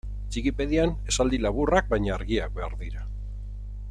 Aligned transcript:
Txikipedian 0.35 0.93
esaldi 1.13 1.39
laburrak 1.47 1.93
baina 1.93 2.13
argiak 2.17 2.57
behar 2.57 2.75
dira. 2.85 3.05